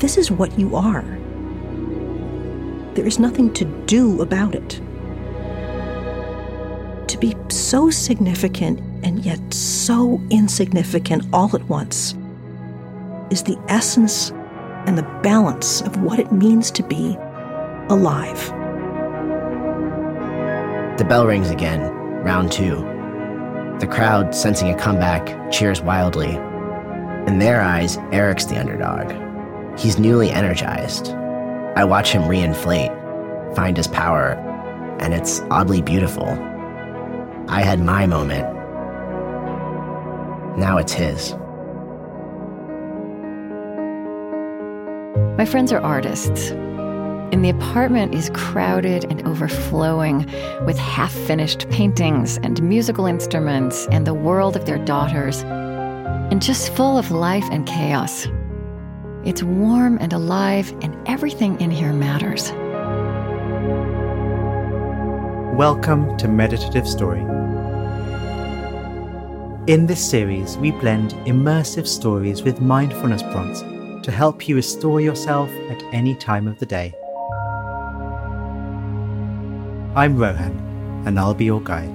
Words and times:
this 0.00 0.16
is 0.16 0.30
what 0.30 0.58
you 0.58 0.74
are. 0.74 1.04
There 2.94 3.06
is 3.06 3.18
nothing 3.18 3.52
to 3.54 3.64
do 3.86 4.20
about 4.22 4.54
it. 4.54 4.80
To 7.08 7.18
be 7.18 7.36
so 7.50 7.90
significant 7.90 8.80
and 9.04 9.24
yet 9.24 9.52
so 9.52 10.20
insignificant 10.30 11.24
all 11.32 11.54
at 11.54 11.62
once 11.68 12.14
is 13.30 13.42
the 13.42 13.58
essence 13.68 14.30
and 14.86 14.96
the 14.96 15.20
balance 15.22 15.82
of 15.82 16.02
what 16.02 16.18
it 16.18 16.32
means 16.32 16.70
to 16.72 16.82
be 16.82 17.16
alive. 17.90 18.48
The 20.98 21.04
bell 21.04 21.26
rings 21.26 21.50
again, 21.50 21.80
round 22.22 22.50
two. 22.52 22.76
The 23.80 23.88
crowd, 23.90 24.34
sensing 24.34 24.70
a 24.70 24.76
comeback, 24.76 25.52
cheers 25.52 25.80
wildly. 25.80 26.34
In 27.26 27.38
their 27.38 27.60
eyes, 27.60 27.98
Eric's 28.12 28.46
the 28.46 28.58
underdog. 28.58 29.29
He's 29.78 29.98
newly 29.98 30.30
energized. 30.30 31.08
I 31.76 31.84
watch 31.84 32.12
him 32.12 32.22
reinflate, 32.22 33.54
find 33.54 33.76
his 33.76 33.88
power, 33.88 34.32
and 35.00 35.14
it's 35.14 35.40
oddly 35.50 35.82
beautiful. 35.82 36.28
I 37.48 37.62
had 37.62 37.80
my 37.80 38.06
moment. 38.06 38.46
Now 40.58 40.78
it's 40.78 40.92
his. 40.92 41.34
My 45.38 45.46
friends 45.46 45.72
are 45.72 45.80
artists. 45.80 46.50
And 47.32 47.44
the 47.44 47.50
apartment 47.50 48.12
is 48.12 48.28
crowded 48.34 49.04
and 49.04 49.26
overflowing 49.26 50.26
with 50.66 50.76
half 50.76 51.12
finished 51.12 51.70
paintings 51.70 52.38
and 52.38 52.60
musical 52.60 53.06
instruments 53.06 53.86
and 53.92 54.04
the 54.06 54.12
world 54.12 54.56
of 54.56 54.66
their 54.66 54.84
daughters, 54.84 55.42
and 55.42 56.42
just 56.42 56.72
full 56.74 56.98
of 56.98 57.12
life 57.12 57.48
and 57.52 57.64
chaos. 57.66 58.26
It's 59.22 59.42
warm 59.42 59.98
and 60.00 60.14
alive, 60.14 60.72
and 60.80 60.96
everything 61.06 61.60
in 61.60 61.70
here 61.70 61.92
matters. 61.92 62.52
Welcome 65.58 66.16
to 66.16 66.26
Meditative 66.26 66.88
Story. 66.88 67.20
In 69.70 69.84
this 69.86 70.02
series, 70.02 70.56
we 70.56 70.70
blend 70.70 71.10
immersive 71.26 71.86
stories 71.86 72.42
with 72.42 72.62
mindfulness 72.62 73.22
prompts 73.24 73.60
to 74.06 74.10
help 74.10 74.48
you 74.48 74.56
restore 74.56 75.02
yourself 75.02 75.50
at 75.68 75.82
any 75.92 76.14
time 76.14 76.48
of 76.48 76.58
the 76.58 76.64
day. 76.64 76.94
I'm 79.94 80.16
Rohan, 80.16 81.04
and 81.04 81.20
I'll 81.20 81.34
be 81.34 81.44
your 81.44 81.60
guide. 81.60 81.94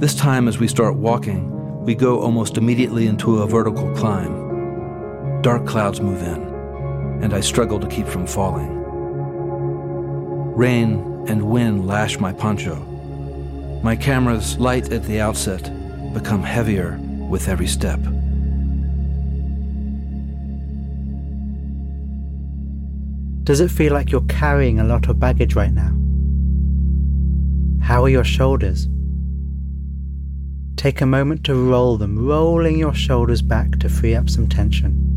This 0.00 0.14
time, 0.14 0.46
as 0.46 0.58
we 0.60 0.68
start 0.68 0.94
walking, 0.94 1.50
we 1.84 1.96
go 1.96 2.20
almost 2.20 2.56
immediately 2.56 3.08
into 3.08 3.38
a 3.38 3.46
vertical 3.48 3.92
climb. 3.96 4.37
Dark 5.42 5.66
clouds 5.66 6.00
move 6.00 6.20
in, 6.20 6.42
and 7.22 7.32
I 7.32 7.40
struggle 7.40 7.78
to 7.78 7.86
keep 7.86 8.08
from 8.08 8.26
falling. 8.26 8.74
Rain 10.56 11.24
and 11.28 11.48
wind 11.48 11.86
lash 11.86 12.18
my 12.18 12.32
poncho. 12.32 12.74
My 13.84 13.94
camera's 13.94 14.58
light 14.58 14.90
at 14.92 15.04
the 15.04 15.20
outset 15.20 15.62
become 16.12 16.42
heavier 16.42 16.98
with 17.30 17.48
every 17.48 17.68
step. 17.68 18.00
Does 23.44 23.60
it 23.60 23.70
feel 23.70 23.92
like 23.92 24.10
you're 24.10 24.22
carrying 24.22 24.80
a 24.80 24.84
lot 24.84 25.08
of 25.08 25.20
baggage 25.20 25.54
right 25.54 25.72
now? 25.72 25.94
How 27.80 28.02
are 28.02 28.08
your 28.08 28.24
shoulders? 28.24 28.88
Take 30.76 31.00
a 31.00 31.06
moment 31.06 31.44
to 31.44 31.54
roll 31.54 31.96
them, 31.96 32.26
rolling 32.26 32.76
your 32.76 32.92
shoulders 32.92 33.40
back 33.40 33.78
to 33.78 33.88
free 33.88 34.16
up 34.16 34.28
some 34.28 34.48
tension. 34.48 35.08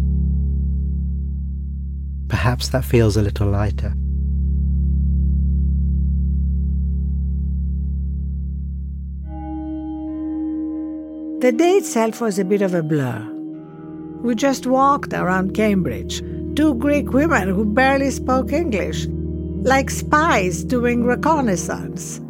Perhaps 2.42 2.70
that 2.70 2.84
feels 2.84 3.18
a 3.18 3.22
little 3.22 3.52
lighter. 3.52 3.94
The 11.42 11.52
day 11.52 11.74
itself 11.74 12.20
was 12.20 12.40
a 12.40 12.44
bit 12.44 12.64
of 12.64 12.74
a 12.74 12.82
blur. 12.82 13.22
We 14.24 14.34
just 14.34 14.66
walked 14.66 15.14
around 15.14 15.54
Cambridge, 15.54 16.24
two 16.56 16.74
Greek 16.74 17.14
women 17.14 17.48
who 17.48 17.64
barely 17.64 18.10
spoke 18.10 18.52
English, 18.52 19.06
like 19.62 19.92
spies 19.92 20.64
doing 20.64 21.04
reconnaissance. 21.04 22.22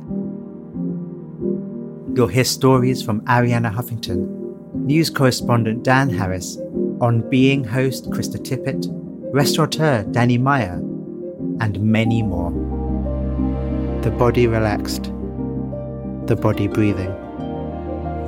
You'll 2.14 2.28
hear 2.28 2.44
stories 2.44 3.02
from 3.02 3.22
Arianna 3.28 3.74
Huffington, 3.74 4.28
news 4.74 5.10
correspondent 5.10 5.84
Dan 5.84 6.10
Harris, 6.10 6.58
on 7.00 7.30
being 7.30 7.64
host 7.64 8.10
Krista 8.10 8.38
Tippett, 8.38 8.92
restaurateur 9.32 10.04
Danny 10.12 10.38
Meyer, 10.38 10.74
and 11.62 11.80
many 11.80 12.22
more. 12.22 12.52
The 14.02 14.12
body 14.12 14.46
relaxed, 14.46 15.06
the 16.26 16.36
body 16.36 16.68
breathing, 16.68 17.12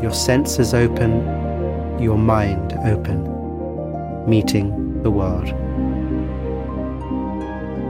your 0.01 0.13
senses 0.13 0.73
open, 0.73 1.19
your 2.01 2.17
mind 2.17 2.71
open, 2.85 3.19
meeting 4.29 5.03
the 5.03 5.11
world. 5.11 5.47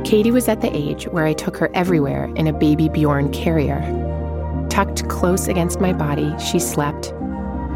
Katie 0.03 0.31
was 0.31 0.47
at 0.47 0.62
the 0.62 0.75
age 0.75 1.07
where 1.09 1.25
I 1.25 1.34
took 1.34 1.56
her 1.57 1.69
everywhere 1.75 2.31
in 2.35 2.47
a 2.47 2.53
baby 2.53 2.90
Bjorn 2.90 3.31
carrier. 3.31 3.81
Tucked 4.72 5.07
close 5.07 5.47
against 5.47 5.80
my 5.80 5.94
body, 5.94 6.34
she 6.40 6.57
slept, 6.57 7.13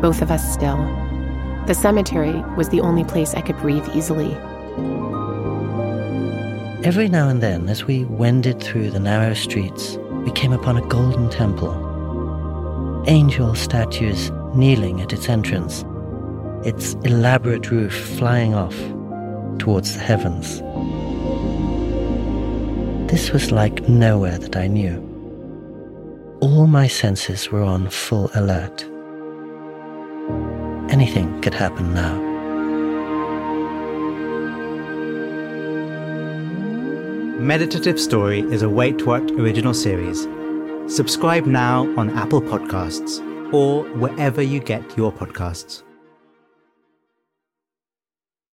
both 0.02 0.24
of 0.24 0.31
us 0.31 0.52
still. 0.52 0.78
The 1.68 1.75
cemetery 1.75 2.42
was 2.56 2.69
the 2.69 2.81
only 2.81 3.04
place 3.04 3.36
I 3.36 3.42
could 3.42 3.58
breathe 3.58 3.88
easily. 3.94 4.36
Every 6.83 7.07
now 7.07 7.27
and 7.27 7.41
then, 7.41 7.69
as 7.69 7.85
we 7.85 8.05
wended 8.05 8.61
through 8.61 8.91
the 8.91 8.99
narrow 8.99 9.33
streets, 9.33 9.97
we 10.25 10.31
came 10.31 10.53
upon 10.53 10.77
a 10.77 10.88
golden 10.88 11.27
temple. 11.27 11.73
Angel 13.07 13.55
statues 13.55 14.31
kneeling 14.53 15.01
at 15.01 15.11
its 15.11 15.27
entrance, 15.27 15.83
its 16.63 16.93
elaborate 17.03 17.71
roof 17.71 17.93
flying 17.93 18.53
off 18.53 18.77
towards 19.57 19.95
the 19.95 19.99
heavens. 19.99 20.61
This 23.11 23.31
was 23.31 23.51
like 23.51 23.89
nowhere 23.89 24.38
that 24.38 24.55
I 24.55 24.67
knew. 24.67 25.01
All 26.41 26.67
my 26.67 26.85
senses 26.85 27.51
were 27.51 27.63
on 27.63 27.89
full 27.89 28.29
alert. 28.35 28.83
Anything 30.91 31.41
could 31.41 31.55
happen 31.55 31.95
now. 31.95 32.26
Meditative 37.40 38.00
Story 38.00 38.40
is 38.52 38.64
a 38.64 38.70
Wait 38.70 39.06
What 39.06 39.22
original 39.34 39.72
series. 39.72 40.24
Subscribe 40.92 41.46
now 41.46 41.81
on 41.96 42.09
Apple 42.18 42.42
Podcasts 42.42 43.22
or 43.53 43.84
wherever 44.00 44.42
you 44.42 44.59
get 44.59 44.98
your 44.98 45.12
podcasts. 45.12 45.84